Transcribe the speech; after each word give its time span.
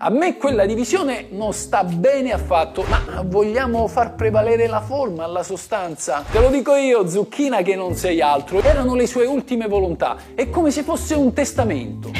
A 0.00 0.10
me 0.10 0.36
quella 0.36 0.64
divisione 0.64 1.26
non 1.30 1.52
sta 1.52 1.82
bene 1.82 2.30
affatto, 2.30 2.84
ma 2.84 3.20
vogliamo 3.26 3.88
far 3.88 4.14
prevalere 4.14 4.68
la 4.68 4.80
forma 4.80 5.24
alla 5.24 5.42
sostanza? 5.42 6.24
Te 6.30 6.38
lo 6.38 6.50
dico 6.50 6.76
io, 6.76 7.08
Zucchina 7.08 7.62
che 7.62 7.74
non 7.74 7.96
sei 7.96 8.20
altro. 8.20 8.62
Erano 8.62 8.94
le 8.94 9.08
sue 9.08 9.26
ultime 9.26 9.66
volontà, 9.66 10.16
è 10.36 10.50
come 10.50 10.70
se 10.70 10.84
fosse 10.84 11.14
un 11.14 11.32
testamento. 11.32 12.12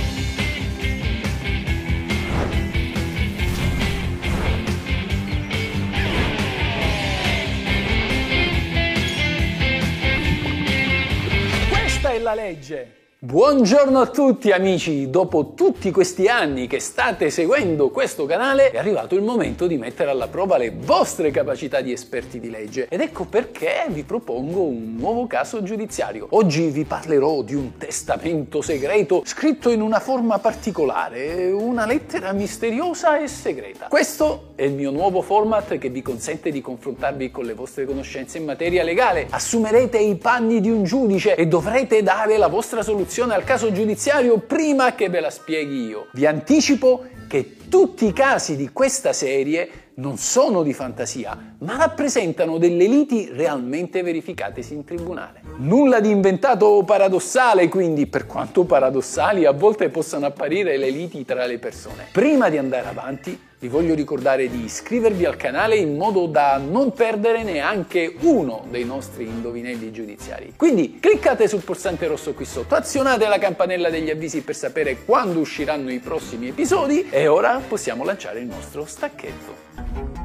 Questa 11.70 12.10
è 12.10 12.18
la 12.18 12.34
legge. 12.34 13.07
Buongiorno 13.20 13.98
a 13.98 14.06
tutti 14.06 14.52
amici, 14.52 15.10
dopo 15.10 15.54
tutti 15.54 15.90
questi 15.90 16.28
anni 16.28 16.68
che 16.68 16.78
state 16.78 17.30
seguendo 17.30 17.90
questo 17.90 18.26
canale 18.26 18.70
è 18.70 18.78
arrivato 18.78 19.16
il 19.16 19.22
momento 19.22 19.66
di 19.66 19.76
mettere 19.76 20.10
alla 20.10 20.28
prova 20.28 20.56
le 20.56 20.70
vostre 20.72 21.32
capacità 21.32 21.80
di 21.80 21.90
esperti 21.90 22.38
di 22.38 22.48
legge 22.48 22.86
ed 22.88 23.00
ecco 23.00 23.24
perché 23.24 23.86
vi 23.88 24.04
propongo 24.04 24.62
un 24.62 24.94
nuovo 24.96 25.26
caso 25.26 25.64
giudiziario. 25.64 26.28
Oggi 26.30 26.68
vi 26.68 26.84
parlerò 26.84 27.42
di 27.42 27.56
un 27.56 27.76
testamento 27.76 28.62
segreto 28.62 29.22
scritto 29.24 29.70
in 29.70 29.80
una 29.80 29.98
forma 29.98 30.38
particolare, 30.38 31.50
una 31.50 31.86
lettera 31.86 32.30
misteriosa 32.30 33.18
e 33.18 33.26
segreta. 33.26 33.86
Questo 33.88 34.52
è 34.54 34.62
il 34.62 34.74
mio 34.74 34.92
nuovo 34.92 35.22
format 35.22 35.76
che 35.78 35.88
vi 35.88 36.02
consente 36.02 36.52
di 36.52 36.60
confrontarvi 36.60 37.32
con 37.32 37.46
le 37.46 37.54
vostre 37.54 37.84
conoscenze 37.84 38.38
in 38.38 38.44
materia 38.44 38.84
legale. 38.84 39.26
Assumerete 39.28 39.98
i 39.98 40.14
panni 40.14 40.60
di 40.60 40.70
un 40.70 40.84
giudice 40.84 41.34
e 41.34 41.48
dovrete 41.48 42.04
dare 42.04 42.36
la 42.36 42.46
vostra 42.46 42.80
soluzione 42.80 43.06
al 43.34 43.44
caso 43.44 43.72
giudiziario 43.72 44.38
prima 44.38 44.94
che 44.94 45.08
ve 45.08 45.20
la 45.20 45.30
spieghi 45.30 45.86
io. 45.86 46.08
Vi 46.12 46.26
anticipo 46.26 47.06
che 47.26 47.56
tutti 47.68 48.06
i 48.06 48.12
casi 48.12 48.54
di 48.54 48.70
questa 48.70 49.12
serie 49.12 49.86
non 49.94 50.18
sono 50.18 50.62
di 50.62 50.72
fantasia, 50.72 51.56
ma 51.58 51.76
rappresentano 51.76 52.58
delle 52.58 52.86
liti 52.86 53.28
realmente 53.32 54.02
verificatesi 54.02 54.74
in 54.74 54.84
tribunale. 54.84 55.40
Nulla 55.56 56.00
di 56.00 56.10
inventato 56.10 56.66
o 56.66 56.84
paradossale, 56.84 57.68
quindi, 57.68 58.06
per 58.06 58.26
quanto 58.26 58.64
paradossali 58.64 59.44
a 59.44 59.52
volte 59.52 59.88
possano 59.88 60.26
apparire 60.26 60.76
le 60.76 60.90
liti 60.90 61.24
tra 61.24 61.46
le 61.46 61.58
persone. 61.58 62.08
Prima 62.12 62.48
di 62.48 62.58
andare 62.58 62.86
avanti, 62.86 63.47
vi 63.60 63.68
voglio 63.68 63.94
ricordare 63.94 64.48
di 64.48 64.64
iscrivervi 64.64 65.24
al 65.24 65.36
canale 65.36 65.76
in 65.76 65.96
modo 65.96 66.26
da 66.26 66.58
non 66.58 66.92
perdere 66.92 67.42
neanche 67.42 68.14
uno 68.20 68.64
dei 68.70 68.84
nostri 68.84 69.24
indovinelli 69.24 69.90
giudiziari. 69.90 70.52
Quindi 70.56 70.98
cliccate 71.00 71.48
sul 71.48 71.62
pulsante 71.62 72.06
rosso 72.06 72.34
qui 72.34 72.44
sotto, 72.44 72.76
azionate 72.76 73.26
la 73.26 73.38
campanella 73.38 73.90
degli 73.90 74.10
avvisi 74.10 74.42
per 74.42 74.54
sapere 74.54 74.98
quando 75.04 75.40
usciranno 75.40 75.90
i 75.90 75.98
prossimi 75.98 76.48
episodi 76.48 77.08
e 77.10 77.26
ora 77.26 77.60
possiamo 77.66 78.04
lanciare 78.04 78.38
il 78.38 78.46
nostro 78.46 78.84
stacchetto. 78.84 80.17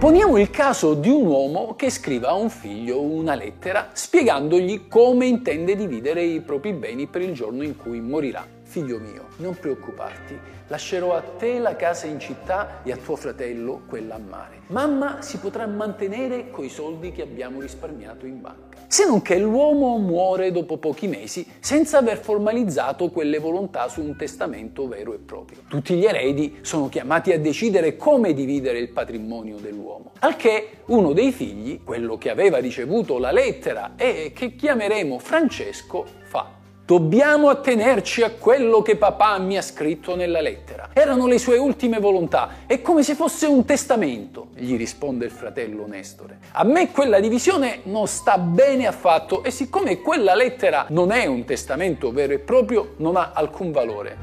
Poniamo 0.00 0.38
il 0.38 0.48
caso 0.48 0.94
di 0.94 1.10
un 1.10 1.26
uomo 1.26 1.74
che 1.76 1.90
scrive 1.90 2.26
a 2.26 2.32
un 2.32 2.48
figlio 2.48 3.02
una 3.02 3.34
lettera 3.34 3.90
spiegandogli 3.92 4.88
come 4.88 5.26
intende 5.26 5.76
dividere 5.76 6.22
i 6.22 6.40
propri 6.40 6.72
beni 6.72 7.06
per 7.06 7.20
il 7.20 7.34
giorno 7.34 7.64
in 7.64 7.76
cui 7.76 8.00
morirà. 8.00 8.59
Figlio 8.70 9.00
mio, 9.00 9.30
non 9.38 9.56
preoccuparti, 9.58 10.38
lascerò 10.68 11.16
a 11.16 11.22
te 11.22 11.58
la 11.58 11.74
casa 11.74 12.06
in 12.06 12.20
città 12.20 12.82
e 12.84 12.92
a 12.92 12.96
tuo 12.96 13.16
fratello 13.16 13.80
quella 13.88 14.14
a 14.14 14.18
mare. 14.18 14.60
Mamma 14.68 15.22
si 15.22 15.38
potrà 15.38 15.66
mantenere 15.66 16.50
coi 16.50 16.68
soldi 16.68 17.10
che 17.10 17.22
abbiamo 17.22 17.60
risparmiato 17.60 18.26
in 18.26 18.40
banca. 18.40 18.78
Se 18.86 19.04
non 19.06 19.22
che 19.22 19.40
l'uomo 19.40 19.98
muore 19.98 20.52
dopo 20.52 20.76
pochi 20.76 21.08
mesi 21.08 21.44
senza 21.58 21.98
aver 21.98 22.18
formalizzato 22.18 23.10
quelle 23.10 23.40
volontà 23.40 23.88
su 23.88 24.02
un 24.02 24.14
testamento 24.14 24.86
vero 24.86 25.14
e 25.14 25.18
proprio. 25.18 25.62
Tutti 25.68 25.96
gli 25.96 26.04
eredi 26.04 26.58
sono 26.60 26.88
chiamati 26.88 27.32
a 27.32 27.40
decidere 27.40 27.96
come 27.96 28.32
dividere 28.34 28.78
il 28.78 28.90
patrimonio 28.90 29.56
dell'uomo. 29.56 30.12
Al 30.20 30.36
che 30.36 30.82
uno 30.86 31.12
dei 31.12 31.32
figli, 31.32 31.82
quello 31.82 32.16
che 32.18 32.30
aveva 32.30 32.58
ricevuto 32.58 33.18
la 33.18 33.32
lettera 33.32 33.94
e 33.96 34.30
che 34.32 34.54
chiameremo 34.54 35.18
Francesco, 35.18 36.06
fa 36.22 36.58
Dobbiamo 36.90 37.50
attenerci 37.50 38.22
a 38.22 38.32
quello 38.32 38.82
che 38.82 38.96
papà 38.96 39.38
mi 39.38 39.56
ha 39.56 39.62
scritto 39.62 40.16
nella 40.16 40.40
lettera. 40.40 40.88
Erano 40.92 41.28
le 41.28 41.38
sue 41.38 41.56
ultime 41.56 42.00
volontà, 42.00 42.64
è 42.66 42.82
come 42.82 43.04
se 43.04 43.14
fosse 43.14 43.46
un 43.46 43.64
testamento, 43.64 44.48
gli 44.56 44.76
risponde 44.76 45.26
il 45.26 45.30
fratello 45.30 45.86
Nestore. 45.86 46.38
A 46.50 46.64
me 46.64 46.90
quella 46.90 47.20
divisione 47.20 47.82
non 47.84 48.08
sta 48.08 48.38
bene 48.38 48.88
affatto 48.88 49.44
e 49.44 49.52
siccome 49.52 50.00
quella 50.00 50.34
lettera 50.34 50.86
non 50.88 51.12
è 51.12 51.26
un 51.26 51.44
testamento 51.44 52.10
vero 52.10 52.32
e 52.32 52.40
proprio, 52.40 52.94
non 52.96 53.14
ha 53.14 53.30
alcun 53.34 53.70
valore. 53.70 54.16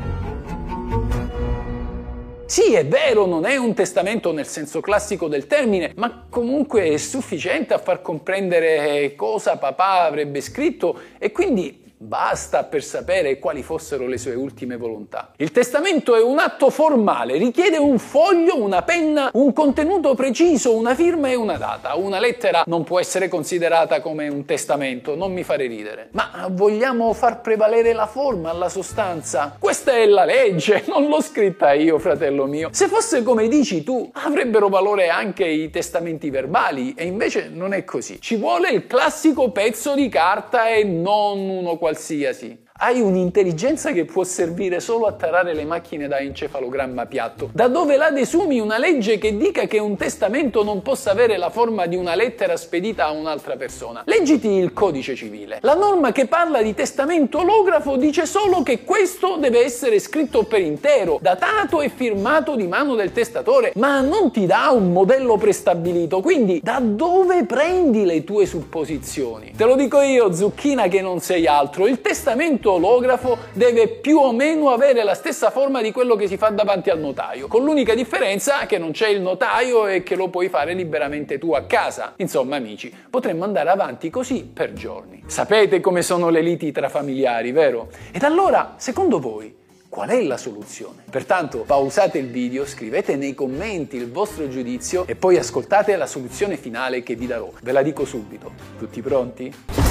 Sì, 2.48 2.74
è 2.74 2.86
vero, 2.86 3.26
non 3.26 3.46
è 3.46 3.56
un 3.56 3.74
testamento 3.74 4.34
nel 4.34 4.46
senso 4.46 4.82
classico 4.82 5.30
del 5.30 5.48
termine, 5.48 5.94
ma 5.96 6.26
comunque 6.30 6.90
è 6.90 6.98
sufficiente 6.98 7.74
a 7.74 7.78
far 7.78 8.02
comprendere 8.02 9.16
cosa 9.16 9.56
papà 9.56 10.02
avrebbe 10.02 10.42
scritto 10.42 11.00
e 11.18 11.32
quindi 11.32 11.86
Basta 12.00 12.64
per 12.64 12.84
sapere 12.84 13.40
quali 13.40 13.64
fossero 13.64 14.06
le 14.06 14.20
sue 14.20 14.36
ultime 14.36 14.78
volontà. 14.78 15.32
Il 15.38 15.52
testamento 15.52 16.16
è 16.16 16.22
un 16.22 16.38
atto 16.38 16.70
formale, 16.70 17.38
richiede 17.38 17.78
un 17.78 17.98
foglio, 17.98 18.62
una 18.62 18.84
penna, 18.84 19.32
un 19.34 19.52
contenuto 19.52 20.14
preciso, 20.14 20.76
una 20.76 20.94
firma 20.94 21.30
e 21.30 21.34
una 21.34 21.58
data. 21.58 21.96
Una 21.96 22.20
lettera 22.20 22.62
non 22.68 22.84
può 22.84 23.00
essere 23.00 23.28
considerata 23.28 24.00
come 24.00 24.28
un 24.28 24.46
testamento, 24.46 25.16
non 25.16 25.34
mi 25.34 25.42
fare 25.42 25.66
ridere. 25.66 26.10
Ma 26.12 26.48
vogliamo 26.52 27.12
far 27.14 27.42
prevalere 27.42 27.94
la 27.94 28.06
forma 28.06 28.52
alla 28.52 28.70
sostanza? 28.70 29.56
Questa 29.58 29.92
è 29.92 30.06
la 30.06 30.24
legge, 30.24 30.84
non 30.90 31.08
l'ho 31.08 31.20
scritta 31.20 31.74
io, 31.74 31.98
fratello 31.98 32.46
mio. 32.46 32.70
Se 32.74 32.88
fosse 32.88 33.24
come 33.24 33.48
dici 33.48 33.84
tu, 33.84 34.08
avrebbero 34.14 34.70
valore 34.70 35.10
anche 35.10 35.48
i 35.48 35.72
testamenti 35.72 36.30
verbali 36.30 36.94
e 36.94 37.06
invece 37.06 37.50
non 37.52 37.74
è 37.74 37.84
così. 37.84 38.22
Ci 38.22 38.36
vuole 38.36 38.70
il 38.70 38.86
classico 38.86 39.50
pezzo 39.50 39.96
di 39.96 40.10
carta 40.10 40.70
e 40.70 40.84
non 40.84 41.40
uno 41.40 41.70
qualsiasi 41.70 41.86
qualsiasi. 41.88 42.67
Hai 42.80 43.02
un'intelligenza 43.02 43.92
che 43.92 44.06
può 44.06 44.24
servire 44.24 44.80
solo 44.80 45.08
a 45.08 45.14
tarare 45.14 45.56
le 45.56 45.66
macchine 45.66 46.08
da 46.08 46.20
encefalogramma 46.20 47.08
piatto. 47.08 47.50
Da 47.52 47.68
dove 47.68 47.98
la 47.98 48.12
desumi 48.12 48.60
una 48.60 48.78
legge 48.78 49.18
che 49.18 49.36
dica 49.36 49.66
che 49.66 49.80
un 49.80 49.98
testamento 49.98 50.64
non 50.64 50.84
possa 50.84 51.10
avere 51.10 51.38
la 51.38 51.50
forma 51.50 51.88
di 51.88 51.96
una 51.96 52.14
lettera 52.14 52.56
spedita 52.56 53.08
a 53.08 53.12
un'altra 53.14 53.56
persona? 53.56 54.04
Leggiti 54.06 54.50
il 54.50 54.74
codice 54.74 55.16
civile. 55.16 55.58
La 55.62 55.74
norma 55.74 56.12
che 56.12 56.28
parla 56.28 56.62
di 56.62 56.76
testamento 56.76 57.40
olografo 57.40 57.96
dice 57.96 58.28
solo 58.28 58.62
che 58.62 58.84
questo 58.84 59.38
deve 59.38 59.64
essere 59.64 59.98
scritto 59.98 60.44
per 60.44 60.62
intero, 60.62 61.18
datato 61.20 61.82
e 61.82 61.90
firmato 61.90 62.56
di 62.56 62.68
mano 62.68 62.94
del 62.94 63.12
testatore, 63.12 63.72
ma 63.74 64.02
non 64.02 64.30
ti 64.32 64.46
dà 64.46 64.70
un 64.70 64.92
modello 64.92 65.36
prestabilito. 65.38 66.22
Quindi 66.22 66.60
da 66.62 66.80
dove 66.80 67.44
prendi 67.46 68.06
le 68.06 68.24
tue 68.24 68.46
supposizioni? 68.46 69.54
Te 69.58 69.66
lo 69.66 69.76
dico 69.76 70.00
io, 70.02 70.32
zucchina 70.32 70.88
che 70.88 71.02
non 71.02 71.22
sei 71.22 71.48
altro. 71.48 71.88
Il 71.88 72.02
testamento 72.02 72.66
olografo 72.72 73.38
deve 73.54 73.88
più 73.88 74.18
o 74.18 74.32
meno 74.32 74.70
avere 74.70 75.04
la 75.04 75.14
stessa 75.14 75.50
forma 75.50 75.82
di 75.82 75.92
quello 75.92 76.16
che 76.16 76.28
si 76.28 76.38
fa 76.38 76.50
davanti 76.50 76.90
al 76.90 77.00
notaio, 77.00 77.48
con 77.48 77.64
l'unica 77.64 77.94
differenza 77.94 78.66
che 78.66 78.78
non 78.78 78.92
c'è 78.92 79.08
il 79.08 79.22
notaio 79.22 79.88
e 79.88 80.04
che 80.04 80.16
lo 80.16 80.30
puoi 80.30 80.50
fare 80.50 80.74
liberamente 80.74 81.38
tu 81.38 81.54
a 81.54 81.64
casa. 81.64 82.14
Insomma, 82.18 82.56
amici, 82.56 82.94
potremmo 83.10 83.44
andare 83.44 83.70
avanti 83.70 84.10
così 84.10 84.50
per 84.52 84.74
giorni. 84.74 85.24
Sapete 85.26 85.80
come 85.82 86.02
sono 86.02 86.30
le 86.30 86.42
liti 86.42 86.72
tra 86.72 86.90
familiari, 86.90 87.52
vero? 87.52 87.90
Ed 88.12 88.24
allora, 88.24 88.74
secondo 88.78 89.20
voi, 89.20 89.66
Qual 89.90 90.10
è 90.10 90.22
la 90.22 90.38
soluzione? 90.38 91.04
Pertanto 91.10 91.60
pausate 91.60 92.18
il 92.18 92.28
video, 92.28 92.66
scrivete 92.66 93.16
nei 93.16 93.34
commenti 93.34 93.96
il 93.96 94.12
vostro 94.12 94.48
giudizio 94.48 95.08
e 95.08 95.16
poi 95.16 95.38
ascoltate 95.38 95.96
la 95.96 96.06
soluzione 96.06 96.58
finale 96.58 97.02
che 97.02 97.16
vi 97.16 97.26
darò. 97.26 97.52
Ve 97.64 97.72
la 97.72 97.82
dico 97.82 98.06
subito. 98.06 98.52
Tutti 98.78 99.02
pronti? 99.02 99.87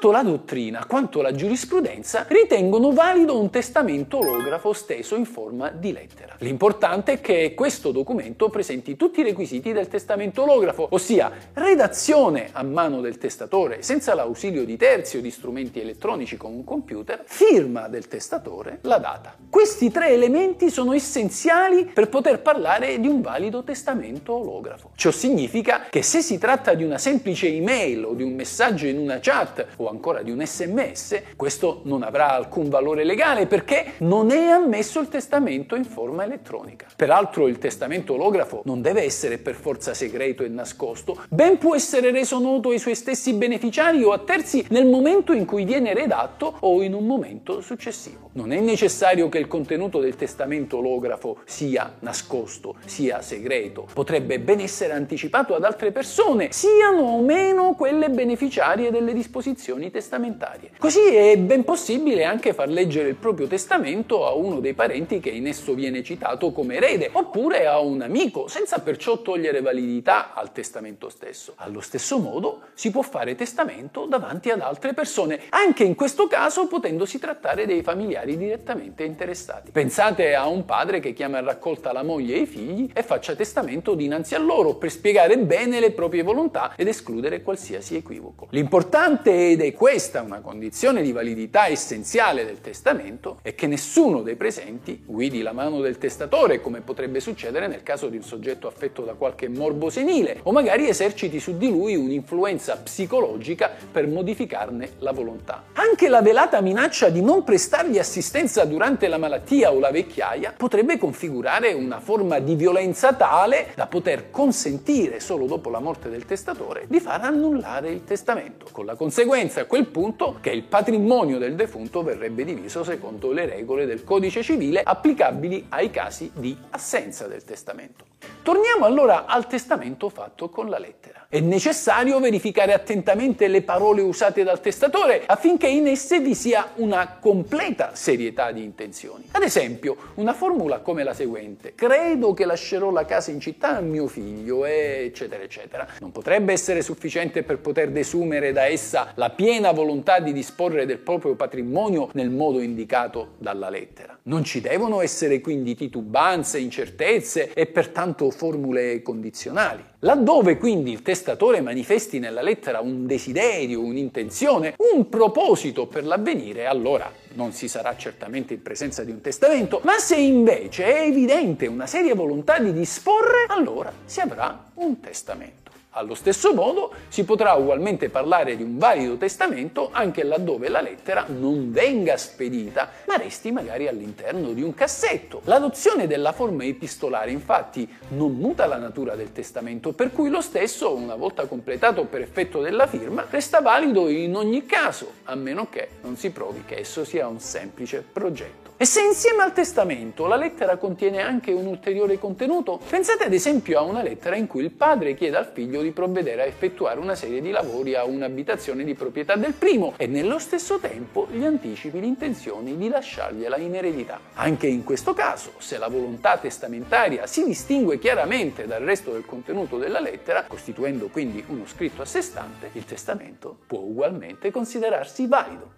Tanto 0.00 0.16
la 0.16 0.22
dottrina 0.22 0.86
quanto 0.86 1.20
la 1.20 1.34
giurisprudenza 1.34 2.24
ritengono 2.26 2.90
valido 2.90 3.38
un 3.38 3.50
testamento 3.50 4.16
olografo 4.16 4.72
steso 4.72 5.14
in 5.14 5.26
forma 5.26 5.68
di 5.68 5.92
lettera. 5.92 6.36
L'importante 6.38 7.12
è 7.12 7.20
che 7.20 7.52
questo 7.54 7.92
documento 7.92 8.48
presenti 8.48 8.96
tutti 8.96 9.20
i 9.20 9.24
requisiti 9.24 9.74
del 9.74 9.88
testamento 9.88 10.44
olografo, 10.44 10.86
ossia 10.92 11.30
redazione 11.52 12.48
a 12.52 12.62
mano 12.62 13.02
del 13.02 13.18
testatore 13.18 13.82
senza 13.82 14.14
l'ausilio 14.14 14.64
di 14.64 14.78
terzi 14.78 15.18
o 15.18 15.20
di 15.20 15.30
strumenti 15.30 15.82
elettronici 15.82 16.38
come 16.38 16.54
un 16.54 16.64
computer, 16.64 17.22
firma 17.26 17.86
del 17.88 18.08
testatore, 18.08 18.78
la 18.84 18.96
data. 18.96 19.36
Questi 19.50 19.90
tre 19.90 20.08
elementi 20.08 20.70
sono 20.70 20.94
essenziali 20.94 21.84
per 21.84 22.08
poter 22.08 22.40
parlare 22.40 23.00
di 23.00 23.06
un 23.06 23.20
valido 23.20 23.62
testamento 23.64 24.32
olografo. 24.32 24.92
Ciò 24.94 25.10
significa 25.10 25.88
che 25.90 26.02
se 26.02 26.22
si 26.22 26.38
tratta 26.38 26.72
di 26.72 26.84
una 26.84 26.96
semplice 26.96 27.48
email 27.48 28.06
o 28.06 28.14
di 28.14 28.22
un 28.22 28.32
messaggio 28.32 28.86
in 28.86 28.96
una 28.96 29.18
chat 29.20 29.66
o 29.76 29.88
ancora 29.90 30.22
di 30.22 30.30
un 30.30 30.44
sms, 30.44 31.22
questo 31.36 31.80
non 31.84 32.02
avrà 32.02 32.32
alcun 32.32 32.68
valore 32.68 33.04
legale 33.04 33.46
perché 33.46 33.94
non 33.98 34.30
è 34.30 34.46
ammesso 34.46 35.00
il 35.00 35.08
testamento 35.08 35.74
in 35.74 35.84
forma 35.84 36.24
elettronica. 36.24 36.86
Peraltro 36.96 37.48
il 37.48 37.58
testamento 37.58 38.14
olografo 38.14 38.62
non 38.64 38.80
deve 38.80 39.02
essere 39.02 39.38
per 39.38 39.54
forza 39.54 39.94
segreto 39.94 40.42
e 40.42 40.48
nascosto, 40.48 41.18
ben 41.28 41.58
può 41.58 41.74
essere 41.74 42.10
reso 42.10 42.38
noto 42.38 42.70
ai 42.70 42.78
suoi 42.78 42.94
stessi 42.94 43.34
beneficiari 43.34 44.02
o 44.02 44.12
a 44.12 44.18
terzi 44.18 44.64
nel 44.70 44.86
momento 44.86 45.32
in 45.32 45.44
cui 45.44 45.64
viene 45.64 45.94
redatto 45.94 46.56
o 46.60 46.82
in 46.82 46.94
un 46.94 47.06
momento 47.06 47.60
successivo. 47.60 48.30
Non 48.32 48.52
è 48.52 48.60
necessario 48.60 49.28
che 49.28 49.38
il 49.38 49.48
contenuto 49.48 49.98
del 49.98 50.16
testamento 50.16 50.78
olografo 50.78 51.38
sia 51.44 51.96
nascosto, 52.00 52.76
sia 52.84 53.22
segreto. 53.22 53.88
Potrebbe 53.92 54.38
ben 54.38 54.60
essere 54.60 54.92
anticipato 54.92 55.54
ad 55.54 55.64
altre 55.64 55.90
persone, 55.90 56.52
siano 56.52 57.02
o 57.02 57.20
meno 57.22 57.74
quelle 57.74 58.08
beneficiarie 58.10 58.90
delle 58.90 59.12
disposizioni 59.12 59.79
testamentarie. 59.88 60.72
Così 60.76 61.14
è 61.14 61.38
ben 61.38 61.62
possibile 61.62 62.24
anche 62.24 62.52
far 62.52 62.68
leggere 62.68 63.08
il 63.08 63.14
proprio 63.14 63.46
testamento 63.46 64.26
a 64.26 64.34
uno 64.34 64.58
dei 64.58 64.74
parenti 64.74 65.20
che 65.20 65.30
in 65.30 65.46
esso 65.46 65.74
viene 65.74 66.02
citato 66.02 66.50
come 66.50 66.74
erede, 66.74 67.08
oppure 67.12 67.66
a 67.66 67.78
un 67.78 68.02
amico, 68.02 68.48
senza 68.48 68.80
perciò 68.80 69.22
togliere 69.22 69.60
validità 69.60 70.34
al 70.34 70.50
testamento 70.50 71.08
stesso. 71.08 71.52
Allo 71.56 71.80
stesso 71.80 72.18
modo 72.18 72.62
si 72.74 72.90
può 72.90 73.02
fare 73.02 73.36
testamento 73.36 74.06
davanti 74.06 74.50
ad 74.50 74.60
altre 74.60 74.92
persone, 74.92 75.42
anche 75.50 75.84
in 75.84 75.94
questo 75.94 76.26
caso 76.26 76.66
potendosi 76.66 77.20
trattare 77.20 77.66
dei 77.66 77.82
familiari 77.82 78.36
direttamente 78.36 79.04
interessati. 79.04 79.70
Pensate 79.70 80.34
a 80.34 80.48
un 80.48 80.64
padre 80.64 80.98
che 80.98 81.12
chiama 81.12 81.38
a 81.38 81.42
raccolta 81.42 81.92
la 81.92 82.02
moglie 82.02 82.34
e 82.34 82.40
i 82.40 82.46
figli 82.46 82.90
e 82.92 83.02
faccia 83.04 83.34
testamento 83.36 83.94
dinanzi 83.94 84.34
a 84.34 84.38
loro 84.38 84.74
per 84.74 84.90
spiegare 84.90 85.38
bene 85.38 85.78
le 85.78 85.92
proprie 85.92 86.22
volontà 86.22 86.72
ed 86.76 86.88
escludere 86.88 87.42
qualsiasi 87.42 87.96
equivoco. 87.96 88.48
L'importante, 88.50 89.50
ed 89.50 89.60
è 89.60 89.69
questa 89.72 90.22
una 90.22 90.40
condizione 90.40 91.02
di 91.02 91.12
validità 91.12 91.66
essenziale 91.66 92.44
del 92.44 92.60
testamento, 92.60 93.38
è 93.42 93.54
che 93.54 93.66
nessuno 93.66 94.22
dei 94.22 94.36
presenti 94.36 95.02
guidi 95.04 95.42
la 95.42 95.52
mano 95.52 95.80
del 95.80 95.98
testatore, 95.98 96.60
come 96.60 96.80
potrebbe 96.80 97.20
succedere 97.20 97.66
nel 97.66 97.82
caso 97.82 98.08
di 98.08 98.16
un 98.16 98.22
soggetto 98.22 98.66
affetto 98.66 99.02
da 99.02 99.14
qualche 99.14 99.48
morbo 99.48 99.90
senile, 99.90 100.40
o 100.42 100.52
magari 100.52 100.88
eserciti 100.88 101.40
su 101.40 101.56
di 101.56 101.68
lui 101.68 101.96
un'influenza 101.96 102.76
psicologica 102.76 103.70
per 103.90 104.06
modificarne 104.06 104.92
la 104.98 105.12
volontà. 105.12 105.64
Anche 105.74 106.08
la 106.08 106.22
velata 106.22 106.60
minaccia 106.60 107.08
di 107.08 107.22
non 107.22 107.44
prestargli 107.44 107.98
assistenza 107.98 108.64
durante 108.64 109.08
la 109.08 109.18
malattia 109.18 109.72
o 109.72 109.78
la 109.78 109.90
vecchiaia 109.90 110.54
potrebbe 110.56 110.98
configurare 110.98 111.72
una 111.72 112.00
forma 112.00 112.38
di 112.38 112.54
violenza 112.54 113.12
tale 113.14 113.72
da 113.74 113.86
poter 113.86 114.30
consentire 114.30 115.20
solo 115.20 115.46
dopo 115.46 115.70
la 115.70 115.80
morte 115.80 116.08
del 116.08 116.24
testatore 116.24 116.84
di 116.88 117.00
far 117.00 117.22
annullare 117.22 117.90
il 117.90 118.04
testamento, 118.04 118.66
con 118.70 118.84
la 118.84 118.94
conseguenza 118.94 119.59
a 119.60 119.64
quel 119.66 119.86
punto 119.86 120.38
che 120.40 120.50
il 120.50 120.64
patrimonio 120.64 121.38
del 121.38 121.54
defunto 121.54 122.02
verrebbe 122.02 122.44
diviso 122.44 122.82
secondo 122.84 123.32
le 123.32 123.46
regole 123.46 123.86
del 123.86 124.04
codice 124.04 124.42
civile 124.42 124.82
applicabili 124.82 125.66
ai 125.68 125.90
casi 125.90 126.30
di 126.34 126.56
assenza 126.70 127.26
del 127.26 127.44
testamento. 127.44 128.09
Torniamo 128.42 128.86
allora 128.86 129.26
al 129.26 129.46
testamento 129.46 130.08
fatto 130.08 130.48
con 130.48 130.70
la 130.70 130.78
lettera. 130.78 131.26
È 131.28 131.40
necessario 131.40 132.18
verificare 132.20 132.72
attentamente 132.72 133.46
le 133.48 133.62
parole 133.62 134.00
usate 134.00 134.42
dal 134.42 134.60
testatore 134.60 135.24
affinché 135.26 135.68
in 135.68 135.86
esse 135.86 136.20
vi 136.20 136.34
sia 136.34 136.70
una 136.76 137.18
completa 137.20 137.90
serietà 137.94 138.50
di 138.50 138.64
intenzioni. 138.64 139.28
Ad 139.32 139.42
esempio, 139.42 139.96
una 140.14 140.32
formula 140.32 140.80
come 140.80 141.04
la 141.04 141.12
seguente: 141.12 141.74
credo 141.74 142.32
che 142.32 142.46
lascerò 142.46 142.90
la 142.90 143.04
casa 143.04 143.30
in 143.30 143.40
città 143.40 143.76
a 143.76 143.80
mio 143.80 144.06
figlio, 144.08 144.64
eccetera, 144.64 145.42
eccetera. 145.42 145.86
Non 146.00 146.10
potrebbe 146.10 146.52
essere 146.52 146.80
sufficiente 146.82 147.42
per 147.42 147.58
poter 147.58 147.90
desumere 147.90 148.52
da 148.52 148.66
essa 148.66 149.12
la 149.16 149.30
piena 149.30 149.70
volontà 149.72 150.18
di 150.18 150.32
disporre 150.32 150.86
del 150.86 150.98
proprio 150.98 151.34
patrimonio 151.34 152.08
nel 152.14 152.30
modo 152.30 152.60
indicato 152.60 153.34
dalla 153.38 153.68
lettera. 153.68 154.18
Non 154.22 154.44
ci 154.44 154.60
devono 154.60 155.00
essere 155.02 155.40
quindi 155.40 155.74
titubanze, 155.74 156.58
incertezze 156.58 157.52
e 157.52 157.66
pertanto 157.66 158.29
formule 158.30 159.02
condizionali. 159.02 159.82
Laddove 160.00 160.56
quindi 160.56 160.92
il 160.92 161.02
testatore 161.02 161.60
manifesti 161.60 162.18
nella 162.18 162.42
lettera 162.42 162.80
un 162.80 163.06
desiderio, 163.06 163.82
un'intenzione, 163.82 164.74
un 164.94 165.08
proposito 165.08 165.86
per 165.86 166.04
l'avvenire, 166.04 166.66
allora 166.66 167.12
non 167.34 167.52
si 167.52 167.68
sarà 167.68 167.96
certamente 167.96 168.54
in 168.54 168.62
presenza 168.62 169.04
di 169.04 169.10
un 169.10 169.20
testamento, 169.20 169.80
ma 169.84 169.98
se 169.98 170.16
invece 170.16 170.84
è 170.84 171.06
evidente 171.06 171.66
una 171.66 171.86
seria 171.86 172.14
volontà 172.14 172.58
di 172.58 172.72
disporre, 172.72 173.44
allora 173.48 173.92
si 174.04 174.20
avrà 174.20 174.70
un 174.74 175.00
testamento. 175.00 175.69
Allo 175.94 176.14
stesso 176.14 176.54
modo 176.54 176.92
si 177.08 177.24
potrà 177.24 177.54
ugualmente 177.54 178.10
parlare 178.10 178.56
di 178.56 178.62
un 178.62 178.78
valido 178.78 179.16
testamento 179.16 179.88
anche 179.90 180.22
laddove 180.22 180.68
la 180.68 180.80
lettera 180.80 181.24
non 181.26 181.72
venga 181.72 182.16
spedita, 182.16 182.90
ma 183.08 183.16
resti 183.16 183.50
magari 183.50 183.88
all'interno 183.88 184.52
di 184.52 184.62
un 184.62 184.72
cassetto. 184.72 185.40
L'adozione 185.46 186.06
della 186.06 186.30
forma 186.30 186.64
epistolare 186.64 187.32
infatti 187.32 187.92
non 188.10 188.36
muta 188.36 188.66
la 188.66 188.76
natura 188.76 189.16
del 189.16 189.32
testamento, 189.32 189.92
per 189.92 190.12
cui 190.12 190.30
lo 190.30 190.40
stesso, 190.40 190.94
una 190.94 191.16
volta 191.16 191.46
completato 191.46 192.04
per 192.04 192.20
effetto 192.20 192.60
della 192.60 192.86
firma, 192.86 193.26
resta 193.28 193.60
valido 193.60 194.08
in 194.08 194.36
ogni 194.36 194.66
caso, 194.66 195.14
a 195.24 195.34
meno 195.34 195.68
che 195.68 195.88
non 196.02 196.16
si 196.16 196.30
provi 196.30 196.62
che 196.64 196.78
esso 196.78 197.04
sia 197.04 197.26
un 197.26 197.40
semplice 197.40 198.04
progetto. 198.12 198.70
E 198.76 198.86
se 198.86 199.02
insieme 199.02 199.42
al 199.42 199.52
testamento 199.52 200.26
la 200.26 200.36
lettera 200.36 200.78
contiene 200.78 201.20
anche 201.20 201.52
un 201.52 201.66
ulteriore 201.66 202.18
contenuto, 202.18 202.80
pensate 202.88 203.24
ad 203.24 203.32
esempio 203.34 203.78
a 203.78 203.82
una 203.82 204.02
lettera 204.02 204.36
in 204.36 204.46
cui 204.46 204.62
il 204.62 204.70
padre 204.70 205.14
chiede 205.14 205.36
al 205.36 205.50
figlio 205.52 205.79
di 205.80 205.90
provvedere 205.90 206.42
a 206.42 206.46
effettuare 206.46 207.00
una 207.00 207.14
serie 207.14 207.40
di 207.40 207.50
lavori 207.50 207.94
a 207.94 208.04
un'abitazione 208.04 208.84
di 208.84 208.94
proprietà 208.94 209.36
del 209.36 209.52
primo 209.52 209.94
e 209.96 210.06
nello 210.06 210.38
stesso 210.38 210.78
tempo 210.78 211.26
gli 211.30 211.44
anticipi 211.44 212.00
l'intenzione 212.00 212.76
di 212.76 212.88
lasciargliela 212.88 213.56
in 213.56 213.74
eredità. 213.74 214.20
Anche 214.34 214.66
in 214.66 214.84
questo 214.84 215.14
caso, 215.14 215.52
se 215.58 215.78
la 215.78 215.88
volontà 215.88 216.38
testamentaria 216.38 217.26
si 217.26 217.44
distingue 217.44 217.98
chiaramente 217.98 218.66
dal 218.66 218.82
resto 218.82 219.12
del 219.12 219.24
contenuto 219.24 219.78
della 219.78 220.00
lettera, 220.00 220.44
costituendo 220.44 221.08
quindi 221.08 221.44
uno 221.48 221.66
scritto 221.66 222.02
a 222.02 222.06
sé 222.06 222.22
stante, 222.22 222.70
il 222.72 222.84
testamento 222.84 223.58
può 223.66 223.80
ugualmente 223.80 224.50
considerarsi 224.50 225.26
valido. 225.26 225.72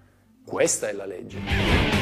Questa 0.45 0.89
è 0.89 0.93
la 0.93 1.07
legge. 1.07 2.02